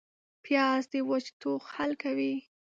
پیاز 0.43 0.83
د 0.91 0.93
وچ 1.09 1.25
ټوخ 1.39 1.63
حل 1.75 1.91
کوي 2.03 2.33